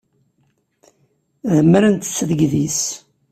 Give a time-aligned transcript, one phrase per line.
[1.55, 2.81] Demmrent-tt deg yidis.